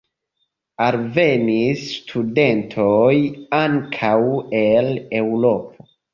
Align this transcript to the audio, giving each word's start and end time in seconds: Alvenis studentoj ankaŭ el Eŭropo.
Alvenis 0.85 1.83
studentoj 1.97 3.13
ankaŭ 3.59 4.17
el 4.63 4.93
Eŭropo. 5.23 5.89